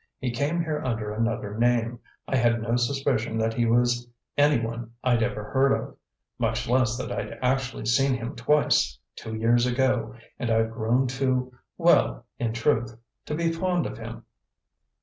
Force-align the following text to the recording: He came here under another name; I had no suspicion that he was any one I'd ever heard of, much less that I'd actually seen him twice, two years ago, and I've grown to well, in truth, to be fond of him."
He 0.17 0.31
came 0.31 0.63
here 0.63 0.81
under 0.83 1.11
another 1.13 1.55
name; 1.55 1.99
I 2.27 2.35
had 2.35 2.59
no 2.59 2.75
suspicion 2.75 3.37
that 3.37 3.53
he 3.53 3.67
was 3.67 4.07
any 4.35 4.59
one 4.59 4.93
I'd 5.03 5.21
ever 5.21 5.43
heard 5.51 5.71
of, 5.79 5.95
much 6.39 6.67
less 6.67 6.97
that 6.97 7.11
I'd 7.11 7.37
actually 7.43 7.85
seen 7.85 8.15
him 8.15 8.35
twice, 8.35 8.97
two 9.15 9.35
years 9.35 9.67
ago, 9.67 10.15
and 10.39 10.49
I've 10.49 10.71
grown 10.71 11.05
to 11.21 11.53
well, 11.77 12.25
in 12.39 12.51
truth, 12.51 12.97
to 13.27 13.35
be 13.35 13.51
fond 13.51 13.85
of 13.85 13.99
him." 13.99 14.25